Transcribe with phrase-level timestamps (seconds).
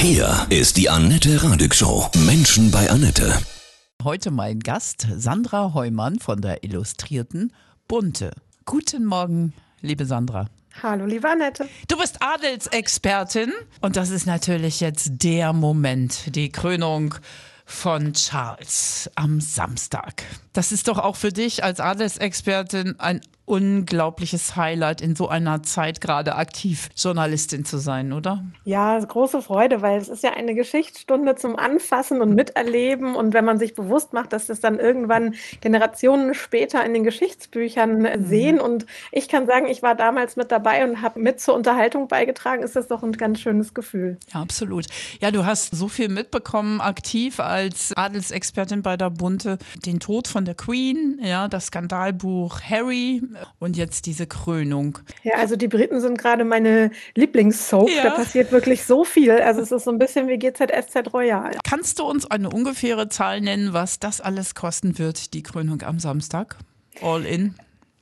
[0.00, 2.08] Hier ist die Annette Radig Show.
[2.24, 3.36] Menschen bei Annette.
[4.04, 7.52] Heute mein Gast Sandra Heumann von der Illustrierten
[7.88, 8.30] Bunte.
[8.64, 10.46] Guten Morgen, liebe Sandra.
[10.84, 11.68] Hallo, liebe Annette.
[11.88, 17.16] Du bist Adelsexpertin und das ist natürlich jetzt der Moment, die Krönung
[17.66, 20.22] von Charles am Samstag.
[20.58, 26.00] Das ist doch auch für dich als Adelsexpertin ein unglaubliches Highlight, in so einer Zeit
[26.00, 28.44] gerade aktiv Journalistin zu sein, oder?
[28.64, 33.16] Ja, große Freude, weil es ist ja eine Geschichtsstunde zum Anfassen und Miterleben.
[33.16, 38.02] Und wenn man sich bewusst macht, dass das dann irgendwann Generationen später in den Geschichtsbüchern
[38.02, 38.26] mhm.
[38.26, 38.60] sehen.
[38.60, 42.62] Und ich kann sagen, ich war damals mit dabei und habe mit zur Unterhaltung beigetragen,
[42.62, 44.18] ist das doch ein ganz schönes Gefühl.
[44.32, 44.86] Ja, absolut.
[45.20, 49.56] Ja, du hast so viel mitbekommen, aktiv als Adelsexpertin bei der Bunte.
[49.86, 53.22] Den Tod von der Queen, ja, das Skandalbuch Harry,
[53.58, 54.98] und jetzt diese Krönung.
[55.22, 57.88] Ja, also die Briten sind gerade meine Lieblingssoap.
[57.90, 58.02] Ja.
[58.02, 59.30] Da passiert wirklich so viel.
[59.30, 61.52] Also es ist so ein bisschen wie GZSZ Royal.
[61.62, 66.00] Kannst du uns eine ungefähre Zahl nennen, was das alles kosten wird, die Krönung am
[66.00, 66.56] Samstag?
[67.02, 67.54] All in?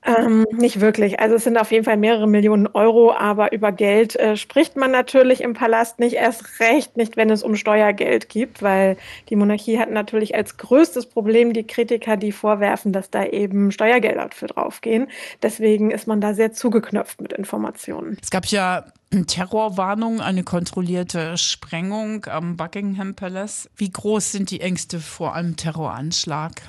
[0.06, 1.18] Ähm, nicht wirklich.
[1.18, 4.92] Also es sind auf jeden Fall mehrere Millionen Euro, aber über Geld äh, spricht man
[4.92, 8.96] natürlich im Palast nicht erst recht, nicht wenn es um Steuergeld gibt, weil
[9.28, 14.28] die Monarchie hat natürlich als größtes Problem die Kritiker, die vorwerfen, dass da eben Steuergelder
[14.32, 15.08] für draufgehen.
[15.42, 18.16] Deswegen ist man da sehr zugeknöpft mit Informationen.
[18.22, 18.84] Es gab ja
[19.26, 23.68] Terrorwarnung, eine kontrollierte Sprengung am Buckingham Palace.
[23.76, 26.62] Wie groß sind die Ängste vor einem Terroranschlag?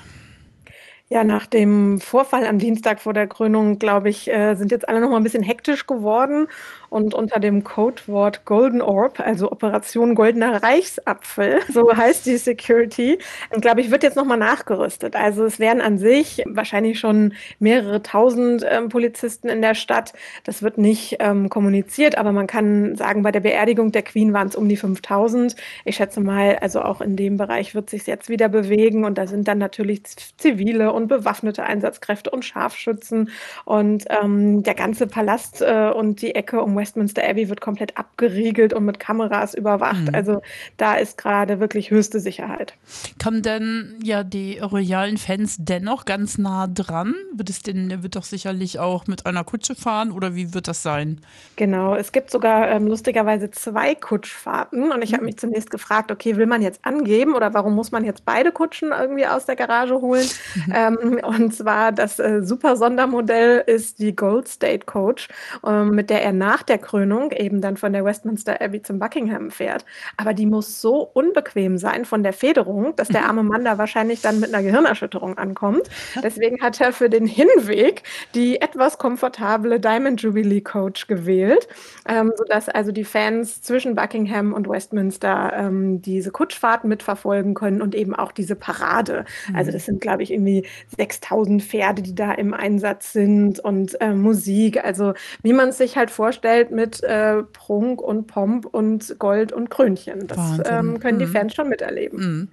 [1.10, 5.00] Ja, nach dem Vorfall am Dienstag vor der Krönung, glaube ich, äh, sind jetzt alle
[5.00, 6.48] noch mal ein bisschen hektisch geworden
[6.90, 13.18] und unter dem Codewort Golden Orb, also Operation Goldener Reichsapfel, so heißt die Security,
[13.60, 15.16] glaube ich, wird jetzt nochmal nachgerüstet.
[15.16, 20.12] Also es wären an sich wahrscheinlich schon mehrere tausend ähm, Polizisten in der Stadt.
[20.44, 24.48] Das wird nicht ähm, kommuniziert, aber man kann sagen, bei der Beerdigung der Queen waren
[24.48, 25.56] es um die 5000.
[25.84, 29.26] Ich schätze mal, also auch in dem Bereich wird sich jetzt wieder bewegen und da
[29.26, 30.02] sind dann natürlich
[30.36, 33.30] zivile und bewaffnete Einsatzkräfte und Scharfschützen
[33.64, 38.72] und ähm, der ganze Palast äh, und die Ecke um Westminster Abbey wird komplett abgeriegelt
[38.72, 40.08] und mit Kameras überwacht.
[40.08, 40.14] Mhm.
[40.14, 40.42] Also
[40.76, 42.74] da ist gerade wirklich höchste Sicherheit.
[43.22, 47.14] Kommen denn ja die royalen Fans dennoch ganz nah dran?
[47.34, 50.68] Wird es denn, der wird doch sicherlich auch mit einer Kutsche fahren oder wie wird
[50.68, 51.20] das sein?
[51.56, 55.16] Genau, es gibt sogar ähm, lustigerweise zwei Kutschfahrten und ich mhm.
[55.16, 58.52] habe mich zunächst gefragt, okay, will man jetzt angeben oder warum muss man jetzt beide
[58.52, 60.26] Kutschen irgendwie aus der Garage holen?
[60.54, 60.74] Mhm.
[60.74, 65.28] Ähm, und zwar das äh, super Sondermodell ist die Gold State Coach,
[65.66, 69.50] ähm, mit der er nach der Krönung eben dann von der Westminster Abbey zum Buckingham
[69.50, 69.84] fährt.
[70.16, 74.20] Aber die muss so unbequem sein von der Federung, dass der arme Mann da wahrscheinlich
[74.20, 75.88] dann mit einer Gehirnerschütterung ankommt.
[76.22, 78.02] Deswegen hat er für den Hinweg
[78.34, 81.68] die etwas komfortable Diamond Jubilee Coach gewählt,
[82.08, 87.94] ähm, sodass also die Fans zwischen Buckingham und Westminster ähm, diese Kutschfahrt mitverfolgen können und
[87.94, 89.24] eben auch diese Parade.
[89.54, 89.74] Also mhm.
[89.74, 94.84] das sind, glaube ich, irgendwie 6000 Pferde, die da im Einsatz sind und äh, Musik.
[94.84, 99.52] Also wie man es sich halt vorstellt, halt mit äh, Prunk und Pomp und Gold
[99.52, 100.26] und Krönchen.
[100.26, 101.32] Das ähm, können die mhm.
[101.32, 102.18] Fans schon miterleben.
[102.18, 102.48] Mhm.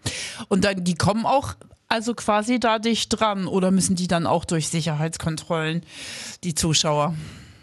[0.48, 1.56] Und dann, die kommen auch
[1.88, 5.84] also quasi da dicht dran oder müssen die dann auch durch Sicherheitskontrollen,
[6.44, 7.14] die Zuschauer?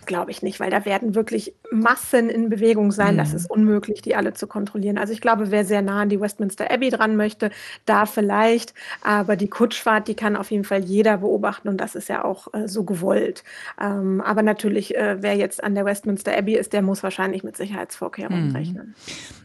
[0.07, 3.15] glaube ich nicht, weil da werden wirklich Massen in Bewegung sein.
[3.15, 3.19] Mhm.
[3.19, 4.99] Das ist unmöglich, die alle zu kontrollieren.
[4.99, 7.51] Also ich glaube, wer sehr nah an die Westminster Abbey dran möchte,
[7.87, 8.75] da vielleicht.
[9.03, 12.53] Aber die Kutschfahrt, die kann auf jeden Fall jeder beobachten und das ist ja auch
[12.53, 13.45] äh, so gewollt.
[13.81, 17.57] Ähm, aber natürlich, äh, wer jetzt an der Westminster Abbey ist, der muss wahrscheinlich mit
[17.57, 18.57] Sicherheitsvorkehrungen mhm.
[18.57, 18.95] rechnen.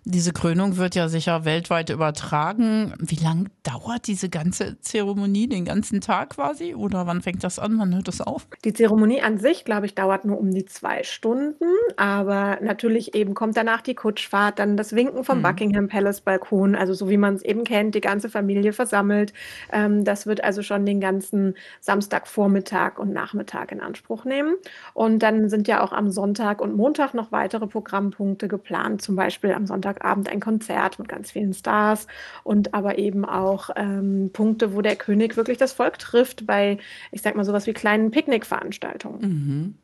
[0.04, 2.94] Diese Krönung wird ja sicher weltweit übertragen.
[3.00, 6.76] Wie lange dauert diese ganze Zeremonie, den ganzen Tag quasi?
[6.76, 7.78] Oder wann fängt das an?
[7.78, 8.48] Wann hört das auf?
[8.64, 11.66] Die Zeremonie an sich, glaube ich, dauert nur um die zwei Stunden.
[11.98, 15.44] Aber natürlich eben kommt danach die Kutschfahrt, dann das Winken vom mhm.
[15.44, 19.34] Buckingham Palace Balkon, also so wie man es eben kennt, die ganze Familie versammelt.
[19.72, 24.56] Ähm, das wird also schon den ganzen Samstagvormittag und Nachmittag in Anspruch nehmen.
[24.94, 29.54] Und dann sind ja auch am Sonntag und Montag noch weitere Programmpunkte geplant, zum Beispiel
[29.54, 32.08] am Sonntagabend ein Konzert mit ganz vielen Stars
[32.44, 36.78] und aber eben auch ähm, Punkte, wo der König wirklich das Volk trifft, bei,
[37.12, 39.22] ich sag mal, sowas wie kleinen Picknickveranstaltungen.
[39.22, 39.76] Mhm.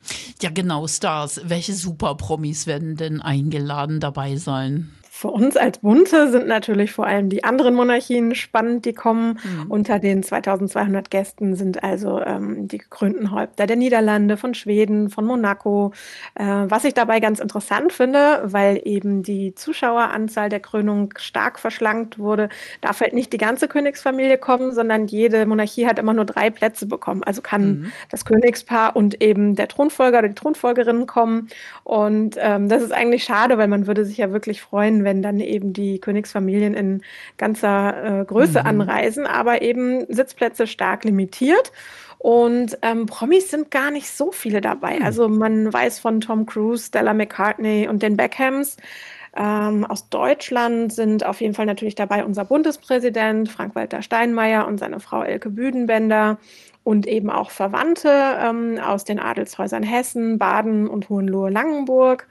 [0.42, 1.42] Ja, genau, Stars.
[1.46, 1.74] Welche
[2.24, 4.94] Super-Promis werden denn eingeladen dabei sein?
[5.24, 9.40] Für uns als Bunte sind natürlich vor allem die anderen Monarchien spannend, die kommen.
[9.42, 9.72] Mhm.
[9.72, 15.26] Unter den 2200 Gästen sind also ähm, die gekrönten Häupter der Niederlande, von Schweden, von
[15.26, 15.94] Monaco.
[16.36, 22.20] Äh, was ich dabei ganz interessant finde, weil eben die Zuschaueranzahl der Krönung stark verschlankt
[22.20, 22.50] wurde,
[22.82, 26.86] darf halt nicht die ganze Königsfamilie kommen, sondern jede Monarchie hat immer nur drei Plätze
[26.86, 27.24] bekommen.
[27.24, 27.92] Also kann mhm.
[28.12, 31.48] das Königspaar und eben der Thronfolger oder die Thronfolgerin kommen.
[31.86, 35.22] Und ähm, das ist eigentlich schade, weil man würde sich ja wirklich freuen, wenn wenn
[35.22, 37.02] dann eben die Königsfamilien in
[37.38, 38.68] ganzer äh, Größe mhm.
[38.68, 41.72] anreisen, aber eben Sitzplätze stark limitiert.
[42.18, 44.98] Und ähm, Promis sind gar nicht so viele dabei.
[45.00, 45.06] Mhm.
[45.06, 48.78] Also man weiß von Tom Cruise, Stella McCartney und den Beckhams.
[49.36, 55.00] Ähm, aus Deutschland sind auf jeden Fall natürlich dabei unser Bundespräsident Frank-Walter Steinmeier und seine
[55.00, 56.38] Frau Elke Büdenbender
[56.84, 62.28] und eben auch Verwandte ähm, aus den Adelshäusern Hessen, Baden und Hohenlohe-Langenburg.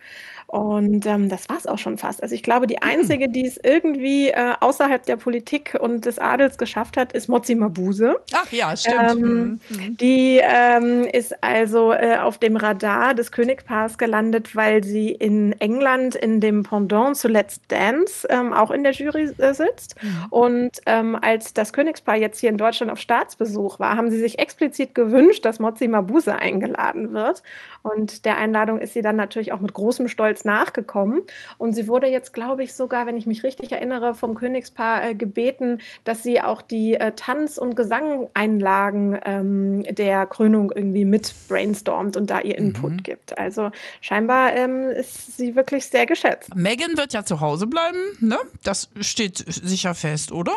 [0.52, 2.22] Und ähm, das war es auch schon fast.
[2.22, 2.82] Also ich glaube, die hm.
[2.82, 7.54] einzige, die es irgendwie äh, außerhalb der Politik und des Adels geschafft hat, ist Mozi
[7.54, 8.16] Mabuse.
[8.34, 8.98] Ach ja, stimmt.
[9.12, 9.60] Ähm, mhm.
[9.70, 9.96] mhm.
[9.96, 16.16] Die ähm, ist also äh, auf dem Radar des Königpaars gelandet, weil sie in England
[16.16, 19.94] in dem Pendant zu Let's Dance ähm, auch in der Jury äh, sitzt.
[20.02, 20.26] Mhm.
[20.28, 24.38] Und ähm, als das Königspaar jetzt hier in Deutschland auf Staatsbesuch war, haben sie sich
[24.38, 27.42] explizit gewünscht, dass Mozi Mabuse eingeladen wird.
[27.80, 31.22] Und der Einladung ist sie dann natürlich auch mit großem Stolz nachgekommen.
[31.58, 35.14] Und sie wurde jetzt, glaube ich, sogar, wenn ich mich richtig erinnere, vom Königspaar äh,
[35.14, 42.16] gebeten, dass sie auch die äh, Tanz- und Gesangeinlagen ähm, der Krönung irgendwie mit brainstormt
[42.16, 43.02] und da ihr Input mhm.
[43.02, 43.38] gibt.
[43.38, 46.54] Also scheinbar ähm, ist sie wirklich sehr geschätzt.
[46.54, 48.38] Megan wird ja zu Hause bleiben, ne?
[48.62, 50.52] Das steht sicher fest, oder?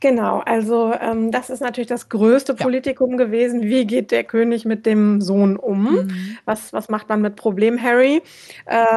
[0.00, 2.62] Genau, also ähm, das ist natürlich das größte ja.
[2.62, 3.62] Politikum gewesen.
[3.62, 5.92] Wie geht der König mit dem Sohn um?
[5.92, 6.38] Mhm.
[6.44, 8.22] Was, was macht man mit Problem Harry?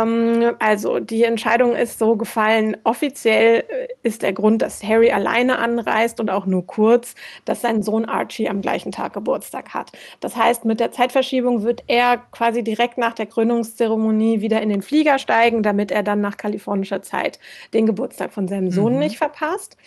[0.02, 2.78] Ähm, also die Entscheidung ist so gefallen.
[2.84, 7.16] Offiziell äh, ist der Grund, dass Harry alleine anreist und auch nur kurz,
[7.46, 9.92] dass sein Sohn Archie am gleichen Tag Geburtstag hat.
[10.20, 14.82] Das heißt, mit der Zeitverschiebung wird er quasi direkt nach der Krönungszeremonie wieder in den
[14.82, 17.40] Flieger steigen, damit er dann nach kalifornischer Zeit
[17.74, 19.00] den Geburtstag von seinem Sohn mhm.
[19.00, 19.78] nicht verpasst.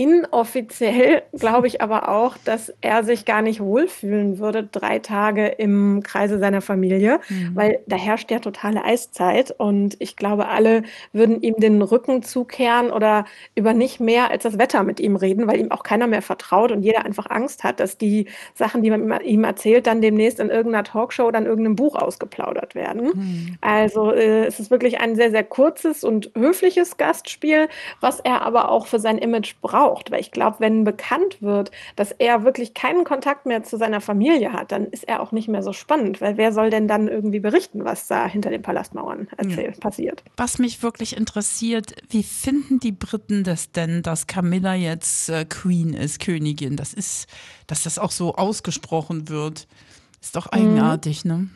[0.00, 6.02] Inoffiziell glaube ich aber auch, dass er sich gar nicht wohlfühlen würde, drei Tage im
[6.02, 7.50] Kreise seiner Familie, mhm.
[7.54, 12.90] weil da herrscht ja totale Eiszeit und ich glaube, alle würden ihm den Rücken zukehren
[12.90, 16.22] oder über nicht mehr als das Wetter mit ihm reden, weil ihm auch keiner mehr
[16.22, 18.24] vertraut und jeder einfach Angst hat, dass die
[18.54, 22.74] Sachen, die man ihm erzählt, dann demnächst in irgendeiner Talkshow oder in irgendeinem Buch ausgeplaudert
[22.74, 23.10] werden.
[23.14, 23.58] Mhm.
[23.60, 27.68] Also äh, es ist wirklich ein sehr, sehr kurzes und höfliches Gastspiel,
[28.00, 30.10] was er aber auch für sein Image braucht braucht.
[30.10, 34.52] Weil ich glaube, wenn bekannt wird, dass er wirklich keinen Kontakt mehr zu seiner Familie
[34.52, 36.20] hat, dann ist er auch nicht mehr so spannend.
[36.20, 39.80] Weil wer soll denn dann irgendwie berichten, was da hinter den Palastmauern erzählt, ja.
[39.80, 40.22] passiert?
[40.36, 45.94] Was mich wirklich interessiert, wie finden die Briten das denn, dass Camilla jetzt äh, Queen
[45.94, 46.76] ist, Königin?
[46.76, 47.26] Das ist,
[47.66, 49.66] dass das auch so ausgesprochen wird.
[50.22, 51.30] Ist doch eigenartig, mhm.
[51.30, 51.48] ne?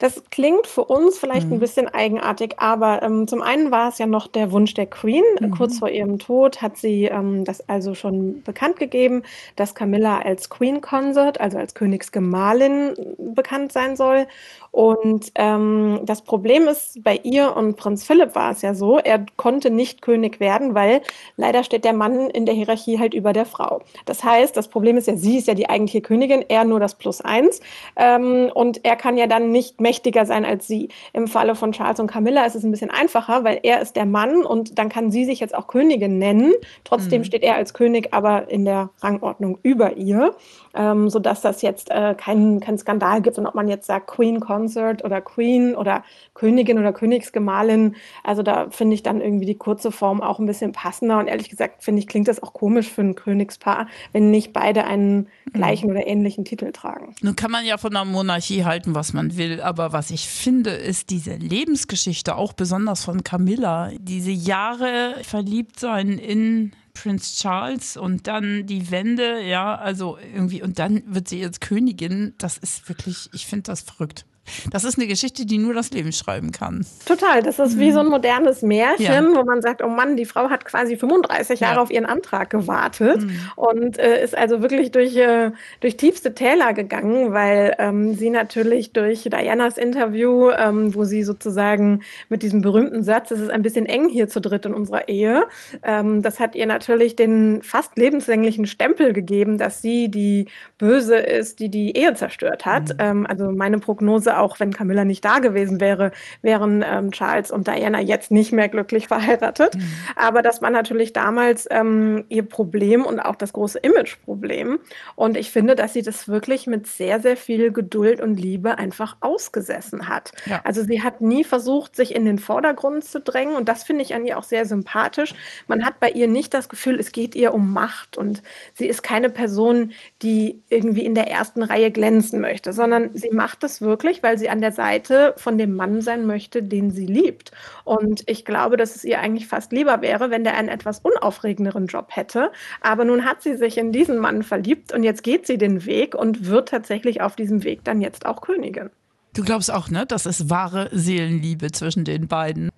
[0.00, 1.54] Das klingt für uns vielleicht mhm.
[1.54, 5.22] ein bisschen eigenartig, aber ähm, zum einen war es ja noch der Wunsch der Queen.
[5.38, 5.52] Mhm.
[5.52, 9.22] Kurz vor ihrem Tod hat sie ähm, das also schon bekannt gegeben,
[9.56, 14.26] dass Camilla als Queen Consort, also als Königsgemahlin, bekannt sein soll.
[14.72, 19.26] Und ähm, das Problem ist, bei ihr und Prinz Philipp war es ja so, er
[19.36, 21.02] konnte nicht König werden, weil
[21.36, 23.82] leider steht der Mann in der Hierarchie halt über der Frau.
[24.04, 26.94] Das heißt, das Problem ist ja, sie ist ja die eigentliche Königin, er nur das
[26.94, 27.60] Plus eins.
[27.96, 30.88] Ähm, und er kann ja dann nicht mächtiger sein als sie.
[31.12, 34.06] Im Falle von Charles und Camilla ist es ein bisschen einfacher, weil er ist der
[34.06, 36.52] Mann und dann kann sie sich jetzt auch Königin nennen.
[36.84, 37.24] Trotzdem mhm.
[37.24, 40.34] steht er als König aber in der Rangordnung über ihr
[40.74, 44.40] ähm, sodass das jetzt äh, keinen kein Skandal gibt und ob man jetzt sagt Queen
[44.40, 46.04] Consort oder Queen oder
[46.34, 47.96] Königin oder Königsgemahlin.
[48.22, 51.48] Also da finde ich dann irgendwie die kurze Form auch ein bisschen passender und ehrlich
[51.48, 55.52] gesagt finde ich, klingt das auch komisch für ein Königspaar, wenn nicht beide einen mhm.
[55.52, 55.96] gleichen mhm.
[55.96, 57.14] oder ähnlichen Titel tragen.
[57.20, 60.70] Nun kann man ja von der Monarchie halten, was man will, aber was ich finde,
[60.70, 68.26] ist diese Lebensgeschichte, auch besonders von Camilla, diese Jahre verliebt sein in Prinz Charles und
[68.26, 72.34] dann die Wende, ja, also irgendwie, und dann wird sie jetzt Königin.
[72.38, 74.26] Das ist wirklich, ich finde das verrückt.
[74.70, 76.84] Das ist eine Geschichte, die nur das Leben schreiben kann.
[77.06, 77.42] Total.
[77.42, 78.12] Das ist wie so ein mhm.
[78.12, 79.34] modernes Märchen, ja.
[79.34, 81.82] wo man sagt, oh Mann, die Frau hat quasi 35 Jahre ja.
[81.82, 83.40] auf ihren Antrag gewartet mhm.
[83.56, 88.92] und äh, ist also wirklich durch, äh, durch tiefste Täler gegangen, weil ähm, sie natürlich
[88.92, 93.86] durch Dianas Interview, ähm, wo sie sozusagen mit diesem berühmten Satz, es ist ein bisschen
[93.86, 95.44] eng hier zu dritt in unserer Ehe,
[95.82, 100.46] ähm, das hat ihr natürlich den fast lebenslänglichen Stempel gegeben, dass sie die
[100.78, 102.90] Böse ist, die die Ehe zerstört hat.
[102.90, 102.96] Mhm.
[102.98, 107.66] Ähm, also meine Prognose auch wenn Camilla nicht da gewesen wäre, wären ähm, Charles und
[107.68, 109.76] Diana jetzt nicht mehr glücklich verheiratet.
[109.76, 109.82] Mhm.
[110.16, 114.78] Aber das war natürlich damals ähm, ihr Problem und auch das große Imageproblem.
[115.14, 119.16] Und ich finde, dass sie das wirklich mit sehr, sehr viel Geduld und Liebe einfach
[119.20, 120.32] ausgesessen hat.
[120.46, 120.60] Ja.
[120.64, 123.54] Also sie hat nie versucht, sich in den Vordergrund zu drängen.
[123.54, 125.34] Und das finde ich an ihr auch sehr sympathisch.
[125.66, 128.16] Man hat bei ihr nicht das Gefühl, es geht ihr um Macht.
[128.16, 128.42] Und
[128.74, 129.92] sie ist keine Person,
[130.22, 134.48] die irgendwie in der ersten Reihe glänzen möchte, sondern sie macht es wirklich, weil sie
[134.48, 137.52] an der Seite von dem Mann sein möchte, den sie liebt.
[137.84, 141.86] Und ich glaube, dass es ihr eigentlich fast lieber wäre, wenn der einen etwas unaufregenderen
[141.86, 142.50] Job hätte.
[142.80, 146.14] Aber nun hat sie sich in diesen Mann verliebt und jetzt geht sie den Weg
[146.14, 148.90] und wird tatsächlich auf diesem Weg dann jetzt auch Königin.
[149.34, 150.06] Du glaubst auch, ne?
[150.06, 152.70] Das ist wahre Seelenliebe zwischen den beiden.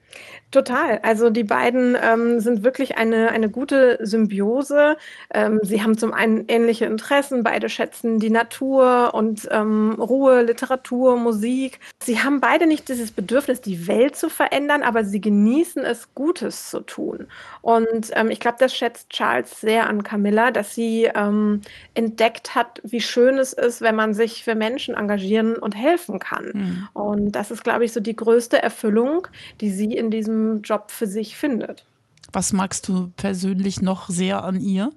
[0.53, 1.01] Total.
[1.03, 4.99] Also die beiden ähm, sind wirklich eine, eine gute Symbiose.
[5.33, 11.17] Ähm, sie haben zum einen ähnliche Interessen, beide schätzen die Natur und ähm, Ruhe, Literatur,
[11.17, 11.81] Musik.
[12.03, 16.69] Sie haben beide nicht dieses Bedürfnis, die Welt zu verändern, aber sie genießen es, Gutes
[16.69, 17.29] zu tun.
[17.63, 21.63] Und ähm, ich glaube, das schätzt Charles sehr an Camilla, dass sie ähm,
[21.95, 26.51] entdeckt hat, wie schön es ist, wenn man sich für Menschen engagieren und helfen kann.
[26.53, 26.89] Mhm.
[26.93, 29.29] Und das ist, glaube ich, so die größte Erfüllung,
[29.63, 31.85] die sie in diesem Job für sich findet.
[32.33, 34.93] Was magst du persönlich noch sehr an ihr?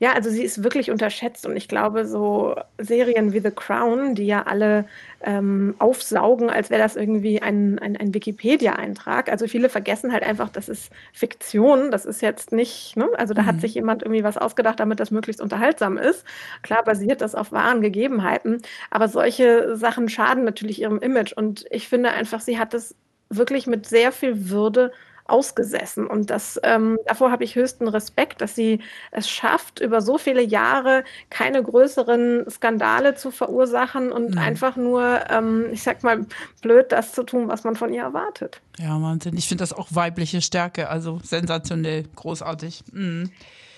[0.00, 4.26] Ja, also sie ist wirklich unterschätzt und ich glaube, so Serien wie The Crown, die
[4.26, 4.86] ja alle
[5.22, 9.30] ähm, aufsaugen, als wäre das irgendwie ein, ein, ein Wikipedia-Eintrag.
[9.30, 13.08] Also viele vergessen halt einfach, das ist Fiktion, das ist jetzt nicht, ne?
[13.16, 13.46] also da mhm.
[13.46, 16.24] hat sich jemand irgendwie was ausgedacht, damit das möglichst unterhaltsam ist.
[16.62, 21.88] Klar basiert das auf wahren Gegebenheiten, aber solche Sachen schaden natürlich ihrem Image und ich
[21.88, 22.96] finde einfach, sie hat es
[23.36, 24.92] wirklich mit sehr viel Würde
[25.26, 26.06] ausgesessen.
[26.06, 30.42] Und das, ähm, davor habe ich höchsten Respekt, dass sie es schafft, über so viele
[30.42, 34.38] Jahre keine größeren Skandale zu verursachen und mhm.
[34.38, 36.26] einfach nur, ähm, ich sag mal,
[36.60, 38.60] blöd das zu tun, was man von ihr erwartet.
[38.78, 39.36] Ja, Wahnsinn.
[39.36, 42.84] Ich finde das auch weibliche Stärke, also sensationell, großartig.
[42.92, 43.30] Mhm.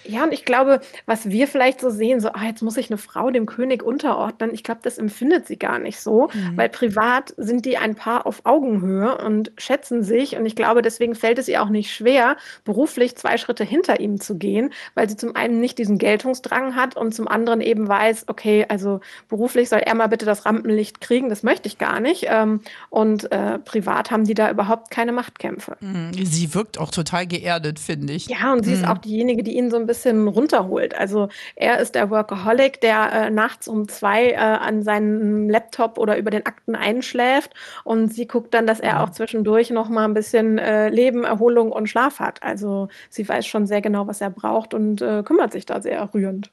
[0.09, 2.99] Ja, und ich glaube, was wir vielleicht so sehen, so, ah, jetzt muss ich eine
[2.99, 6.57] Frau dem König unterordnen, ich glaube, das empfindet sie gar nicht so, mhm.
[6.57, 10.37] weil privat sind die ein Paar auf Augenhöhe und schätzen sich.
[10.37, 14.21] Und ich glaube, deswegen fällt es ihr auch nicht schwer, beruflich zwei Schritte hinter ihm
[14.21, 18.25] zu gehen, weil sie zum einen nicht diesen Geltungsdrang hat und zum anderen eben weiß,
[18.29, 22.27] okay, also beruflich soll er mal bitte das Rampenlicht kriegen, das möchte ich gar nicht.
[22.29, 22.61] Ähm,
[22.91, 25.77] und äh, privat haben die da überhaupt keine Machtkämpfe.
[25.81, 26.13] Mhm.
[26.13, 28.27] Sie wirkt auch total geerdet, finde ich.
[28.29, 28.77] Ja, und sie mhm.
[28.77, 30.95] ist auch diejenige, die ihn so ein bisschen bisschen runterholt.
[30.95, 36.19] Also er ist der Workaholic, der äh, nachts um zwei äh, an seinem Laptop oder
[36.19, 37.53] über den Akten einschläft
[37.85, 41.73] und sie guckt dann, dass er auch zwischendurch noch mal ein bisschen äh, Leben, Erholung
[41.73, 42.43] und Schlaf hat.
[42.43, 46.09] Also sie weiß schon sehr genau, was er braucht und äh, kümmert sich da sehr
[46.13, 46.51] rührend.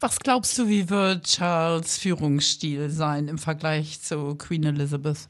[0.00, 5.28] Was glaubst du, wie wird Charles Führungsstil sein im Vergleich zu Queen Elizabeth?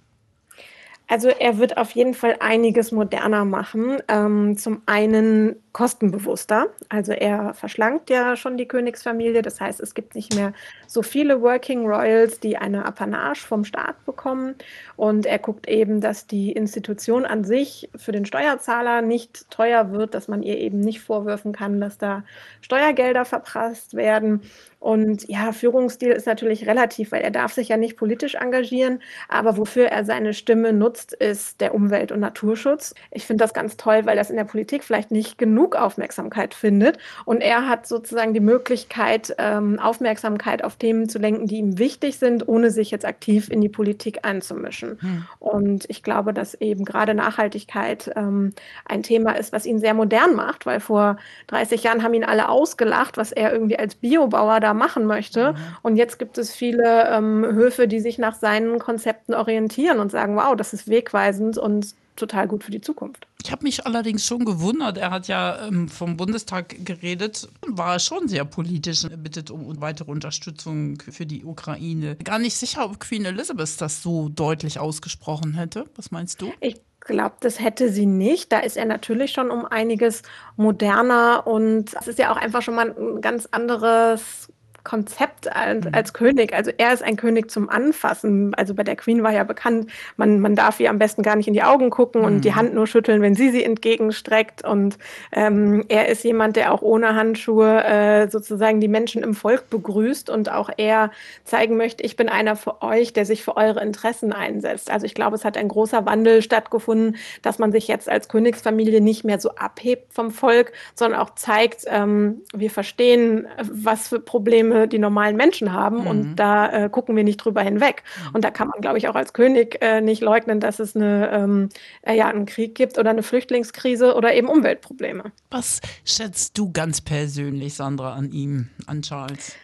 [1.07, 3.99] Also er wird auf jeden Fall einiges moderner machen.
[4.09, 6.69] Ähm, zum einen kostenbewusster.
[6.89, 9.43] Also er verschlankt ja schon die Königsfamilie.
[9.43, 10.55] Das heißt, es gibt nicht mehr
[10.87, 14.55] so viele Working Royals, die eine Apanage vom Staat bekommen.
[14.97, 20.15] Und er guckt eben, dass die Institution an sich für den Steuerzahler nicht teuer wird,
[20.15, 22.23] dass man ihr eben nicht vorwürfen kann, dass da
[22.61, 24.43] Steuergelder verprasst werden.
[24.85, 29.01] Und ja, Führungsstil ist natürlich relativ, weil er darf sich ja nicht politisch engagieren,
[29.31, 32.95] aber wofür er seine Stimme nutzt, ist der Umwelt- und Naturschutz.
[33.11, 36.99] Ich finde das ganz toll, weil das in der Politik vielleicht nicht genug Aufmerksamkeit findet.
[37.25, 42.19] Und er hat sozusagen die Möglichkeit, ähm, Aufmerksamkeit auf Themen zu lenken, die ihm wichtig
[42.19, 44.99] sind, ohne sich jetzt aktiv in die Politik einzumischen.
[45.01, 45.27] Hm.
[45.39, 48.53] Und ich glaube, dass eben gerade Nachhaltigkeit ähm,
[48.85, 51.17] ein Thema ist, was ihn sehr modern macht, weil vor
[51.49, 55.53] 30 Jahren haben ihn alle ausgelacht, was er irgendwie als Biobauer da machen möchte.
[55.53, 55.57] Mhm.
[55.83, 60.37] Und jetzt gibt es viele ähm, Höfe, die sich nach seinen Konzepten orientieren und sagen,
[60.37, 63.27] wow, das ist wegweisend und total gut für die Zukunft.
[63.43, 64.97] Ich habe mich allerdings schon gewundert.
[64.99, 70.11] Er hat ja ähm, vom Bundestag geredet, war schon sehr politisch, er bittet um weitere
[70.11, 72.17] Unterstützung für die Ukraine.
[72.17, 75.87] Gar nicht sicher, ob Queen Elizabeth das so deutlich ausgesprochen hätte.
[75.97, 76.53] Was meinst du?
[76.61, 78.51] Ich glaube, das hätte sie nicht.
[78.51, 80.23] Da ist er natürlich schon um einiges
[80.57, 84.49] moderner und es ist ja auch einfach schon mal ein ganz anderes
[84.85, 85.95] Konzept als, mhm.
[85.95, 86.55] als, König.
[86.55, 88.55] Also er ist ein König zum Anfassen.
[88.55, 91.49] Also bei der Queen war ja bekannt, man, man darf ihr am besten gar nicht
[91.49, 92.27] in die Augen gucken mhm.
[92.27, 92.57] und die mhm.
[92.57, 94.63] Hand nur schütteln, wenn sie sie entgegenstreckt.
[94.63, 94.99] Und
[95.33, 100.29] ähm, er ist jemand, der auch ohne Handschuhe äh, sozusagen die Menschen im Volk begrüßt
[100.29, 101.11] und auch er
[101.45, 104.91] zeigen möchte, ich bin einer für euch, der sich für eure Interessen einsetzt.
[104.91, 109.01] Also ich glaube, es hat ein großer Wandel stattgefunden, dass man sich jetzt als Königsfamilie
[109.01, 114.74] nicht mehr so abhebt vom Volk, sondern auch zeigt, ähm, wir verstehen, was für Probleme
[114.75, 116.07] Probleme die normalen Menschen haben mhm.
[116.07, 118.03] und da äh, gucken wir nicht drüber hinweg.
[118.03, 118.35] Mhm.
[118.35, 121.31] Und da kann man, glaube ich, auch als König äh, nicht leugnen, dass es eine,
[121.33, 121.69] ähm,
[122.03, 125.33] äh, ja, einen Krieg gibt oder eine Flüchtlingskrise oder eben Umweltprobleme.
[125.51, 129.57] Was schätzt du ganz persönlich, Sandra, an ihm, an Charles?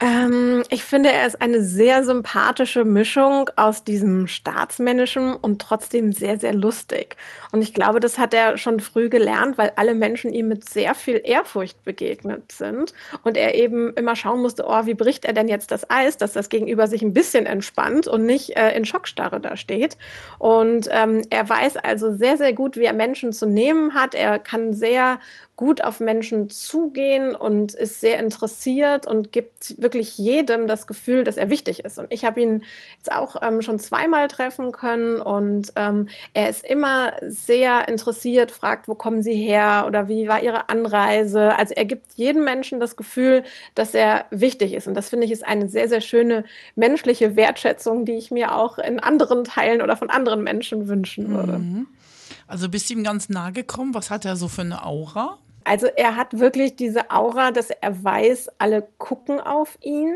[0.00, 6.38] Ähm, ich finde, er ist eine sehr sympathische Mischung aus diesem Staatsmännischen und trotzdem sehr,
[6.38, 7.16] sehr lustig.
[7.50, 10.94] Und ich glaube, das hat er schon früh gelernt, weil alle Menschen ihm mit sehr
[10.94, 12.92] viel Ehrfurcht begegnet sind
[13.24, 16.32] und er eben immer schauen musste, oh, wie bricht er denn jetzt das Eis, dass
[16.32, 19.96] das Gegenüber sich ein bisschen entspannt und nicht äh, in Schockstarre da steht.
[20.38, 24.14] Und ähm, er weiß also sehr, sehr gut, wie er Menschen zu nehmen hat.
[24.14, 25.18] Er kann sehr
[25.58, 31.36] gut auf Menschen zugehen und ist sehr interessiert und gibt wirklich jedem das Gefühl, dass
[31.36, 31.98] er wichtig ist.
[31.98, 32.64] Und ich habe ihn
[32.96, 38.88] jetzt auch ähm, schon zweimal treffen können und ähm, er ist immer sehr interessiert, fragt,
[38.88, 41.56] wo kommen Sie her oder wie war Ihre Anreise.
[41.56, 44.86] Also er gibt jedem Menschen das Gefühl, dass er wichtig ist.
[44.86, 48.78] Und das finde ich ist eine sehr, sehr schöne menschliche Wertschätzung, die ich mir auch
[48.78, 51.58] in anderen Teilen oder von anderen Menschen wünschen würde.
[51.58, 51.86] Mhm.
[52.46, 53.94] Also bist du ihm ganz nahe gekommen?
[53.94, 55.38] Was hat er so für eine Aura?
[55.64, 60.14] Also er hat wirklich diese Aura, dass er weiß, alle gucken auf ihn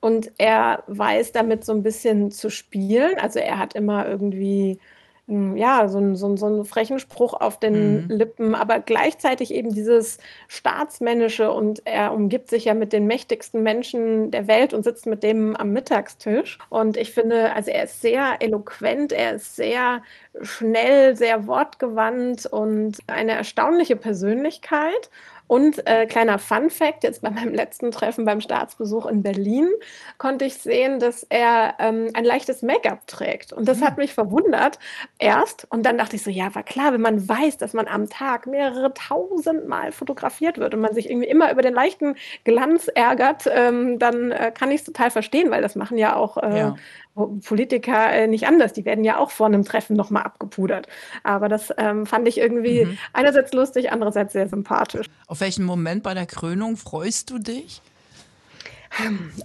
[0.00, 3.18] und er weiß damit so ein bisschen zu spielen.
[3.18, 4.78] Also er hat immer irgendwie
[5.26, 8.10] ja, so ein, so, ein, so einen frechen Spruch auf den mhm.
[8.10, 14.30] Lippen, aber gleichzeitig eben dieses Staatsmännische und er umgibt sich ja mit den mächtigsten Menschen
[14.30, 16.58] der Welt und sitzt mit dem am Mittagstisch.
[16.68, 20.02] Und ich finde, also er ist sehr eloquent, er ist sehr
[20.42, 25.10] schnell, sehr wortgewandt und eine erstaunliche Persönlichkeit.
[25.46, 29.68] Und äh, kleiner Fun Fact, jetzt bei meinem letzten Treffen beim Staatsbesuch in Berlin
[30.16, 33.52] konnte ich sehen, dass er ähm, ein leichtes Make-up trägt.
[33.52, 33.84] Und das mhm.
[33.84, 34.78] hat mich verwundert
[35.18, 35.66] erst.
[35.70, 38.46] Und dann dachte ich so, ja, war klar, wenn man weiß, dass man am Tag
[38.46, 43.44] mehrere tausend Mal fotografiert wird und man sich irgendwie immer über den leichten Glanz ärgert,
[43.46, 46.76] ähm, dann äh, kann ich es total verstehen, weil das machen ja auch äh, ja.
[47.14, 48.72] Politiker äh, nicht anders.
[48.72, 50.88] Die werden ja auch vor einem Treffen nochmal abgepudert.
[51.22, 52.98] Aber das ähm, fand ich irgendwie mhm.
[53.12, 55.06] einerseits lustig, andererseits sehr sympathisch.
[55.26, 57.82] Auf welchen Moment bei der Krönung freust du dich?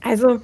[0.02, 0.42] Also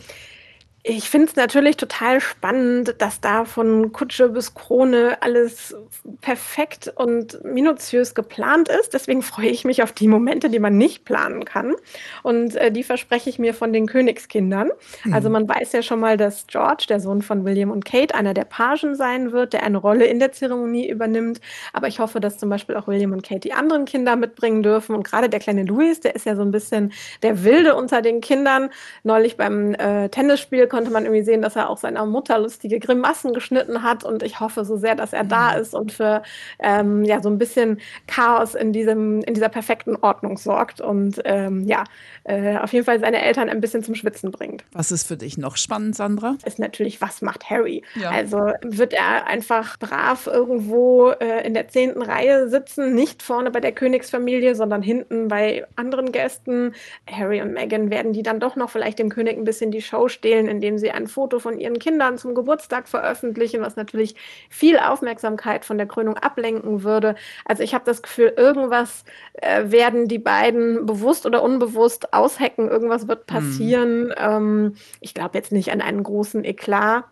[0.87, 5.75] ich finde es natürlich total spannend, dass da von Kutsche bis Krone alles
[6.21, 8.93] perfekt und minutiös geplant ist.
[8.93, 11.73] Deswegen freue ich mich auf die Momente, die man nicht planen kann.
[12.21, 14.69] Und äh, die verspreche ich mir von den Königskindern.
[15.03, 15.13] Mhm.
[15.13, 18.35] Also man weiß ja schon mal, dass George, der Sohn von William und Kate, einer
[18.35, 21.41] der Pagen sein wird, der eine Rolle in der Zeremonie übernimmt.
[21.73, 24.95] Aber ich hoffe, dass zum Beispiel auch William und Kate die anderen Kinder mitbringen dürfen.
[24.95, 28.21] Und gerade der kleine Louis, der ist ja so ein bisschen der Wilde unter den
[28.21, 28.69] Kindern.
[29.01, 33.33] Neulich beim äh, Tennisspiel konnte man irgendwie sehen, dass er auch seiner Mutter lustige Grimassen
[33.33, 35.61] geschnitten hat und ich hoffe so sehr, dass er da mhm.
[35.61, 36.21] ist und für
[36.59, 41.65] ähm, ja so ein bisschen Chaos in diesem in dieser perfekten Ordnung sorgt und ähm,
[41.65, 41.85] ja
[42.25, 44.65] äh, auf jeden Fall seine Eltern ein bisschen zum Schwitzen bringt.
[44.73, 46.35] Was ist für dich noch spannend, Sandra?
[46.43, 47.83] Ist natürlich, was macht Harry?
[47.95, 48.09] Ja.
[48.09, 53.59] Also wird er einfach brav irgendwo äh, in der zehnten Reihe sitzen, nicht vorne bei
[53.59, 56.73] der Königsfamilie, sondern hinten bei anderen Gästen.
[57.09, 60.07] Harry und Meghan werden die dann doch noch vielleicht dem König ein bisschen die Show
[60.07, 64.15] stehlen, indem sie ein Foto von ihren Kindern zum Geburtstag veröffentlichen, was natürlich
[64.49, 67.15] viel Aufmerksamkeit von der Krönung ablenken würde.
[67.45, 73.07] Also ich habe das Gefühl, irgendwas äh, werden die beiden bewusst oder unbewusst aushacken, irgendwas
[73.07, 73.33] wird mhm.
[73.33, 74.05] passieren.
[74.07, 74.13] Mhm.
[74.17, 77.05] Ähm, ich glaube jetzt nicht an einen großen Eklat.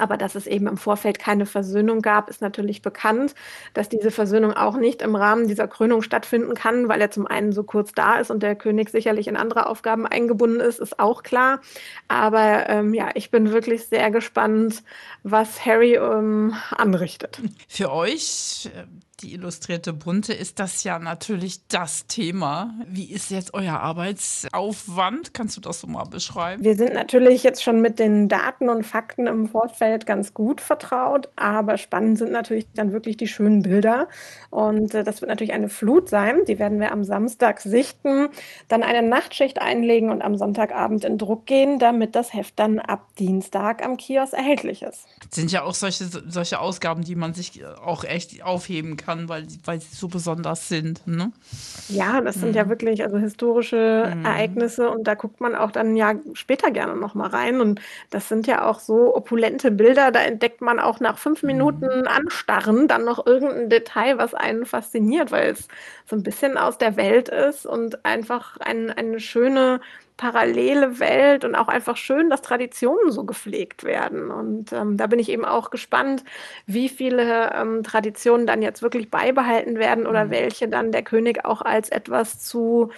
[0.00, 3.34] Aber dass es eben im Vorfeld keine Versöhnung gab, ist natürlich bekannt.
[3.74, 7.52] Dass diese Versöhnung auch nicht im Rahmen dieser Krönung stattfinden kann, weil er zum einen
[7.52, 11.22] so kurz da ist und der König sicherlich in andere Aufgaben eingebunden ist, ist auch
[11.22, 11.60] klar.
[12.08, 14.82] Aber ähm, ja, ich bin wirklich sehr gespannt,
[15.22, 17.40] was Harry ähm, anrichtet.
[17.68, 18.70] Für euch
[19.22, 22.74] die illustrierte Bunte ist das ja natürlich das Thema.
[22.86, 25.34] Wie ist jetzt euer Arbeitsaufwand?
[25.34, 26.64] Kannst du das so mal beschreiben?
[26.64, 31.28] Wir sind natürlich jetzt schon mit den Daten und Fakten im Vorfeld ganz gut vertraut,
[31.36, 34.08] aber spannend sind natürlich dann wirklich die schönen Bilder.
[34.48, 36.44] Und äh, das wird natürlich eine Flut sein.
[36.48, 38.28] Die werden wir am Samstag sichten,
[38.68, 43.06] dann eine Nachtschicht einlegen und am Sonntagabend in Druck gehen, damit das Heft dann ab
[43.18, 45.06] Dienstag am Kiosk erhältlich ist.
[45.20, 49.28] Das sind ja auch solche, solche Ausgaben, die man sich auch echt aufheben kann kann,
[49.28, 51.06] weil, weil sie so besonders sind.
[51.06, 51.32] Ne?
[51.88, 52.56] Ja, das sind mhm.
[52.56, 54.24] ja wirklich also historische mhm.
[54.24, 58.28] Ereignisse und da guckt man auch dann ja später gerne noch mal rein und das
[58.28, 61.48] sind ja auch so opulente Bilder, da entdeckt man auch nach fünf mhm.
[61.48, 62.06] Minuten.
[62.06, 65.68] Anstarren dann noch irgendein Detail, was einen fasziniert, weil es
[66.06, 69.80] so ein bisschen aus der Welt ist und einfach ein, eine schöne
[70.20, 74.30] parallele Welt und auch einfach schön, dass Traditionen so gepflegt werden.
[74.30, 76.24] Und ähm, da bin ich eben auch gespannt,
[76.66, 80.30] wie viele ähm, Traditionen dann jetzt wirklich beibehalten werden oder mhm.
[80.30, 82.90] welche dann der König auch als etwas zu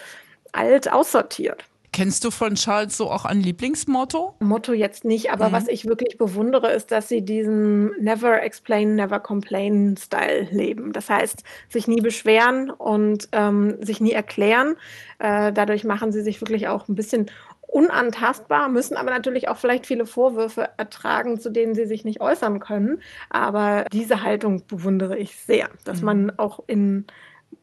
[0.51, 1.65] alt aussortiert.
[1.93, 4.35] Kennst du von Charles so auch ein Lieblingsmotto?
[4.41, 5.53] Motto jetzt nicht, aber mhm.
[5.53, 10.95] was ich wirklich bewundere, ist, dass sie diesen Never Explain, Never Complain Style leben.
[10.95, 14.77] Das heißt, sich nie beschweren und ähm, sich nie erklären.
[15.19, 17.31] Äh, dadurch machen sie sich wirklich auch ein bisschen
[17.73, 22.59] unantastbar, müssen aber natürlich auch vielleicht viele Vorwürfe ertragen, zu denen sie sich nicht äußern
[22.59, 23.01] können.
[23.29, 26.07] Aber diese Haltung bewundere ich sehr, dass mhm.
[26.07, 27.07] man auch in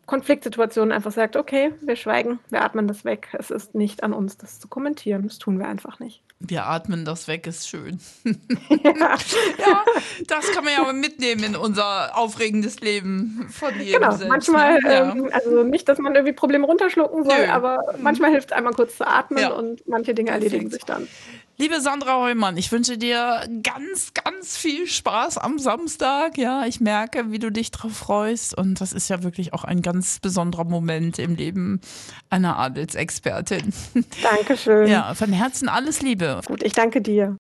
[0.10, 3.28] Konfliktsituationen einfach sagt, okay, wir schweigen, wir atmen das weg.
[3.38, 5.22] Es ist nicht an uns, das zu kommentieren.
[5.28, 6.24] Das tun wir einfach nicht.
[6.40, 8.00] Wir atmen das weg, ist schön.
[8.70, 8.92] Ja,
[9.60, 9.84] ja
[10.26, 14.92] das kann man ja mitnehmen in unser aufregendes Leben von jedem Genau, selbst, manchmal, ne?
[14.92, 15.12] ja.
[15.12, 17.52] ähm, also nicht, dass man irgendwie Probleme runterschlucken soll, Nö.
[17.52, 19.50] aber manchmal hilft es einmal kurz zu atmen ja.
[19.52, 21.08] und manche Dinge erledigen sich dann.
[21.62, 26.38] Liebe Sandra Heumann, ich wünsche dir ganz, ganz viel Spaß am Samstag.
[26.38, 28.58] Ja, ich merke, wie du dich drauf freust.
[28.58, 31.82] Und das ist ja wirklich auch ein ganz besonderer Moment im Leben
[32.30, 33.74] einer Adelsexpertin.
[34.24, 34.88] Dankeschön.
[34.88, 36.40] Ja, von Herzen alles Liebe.
[36.46, 37.38] Gut, ich danke dir.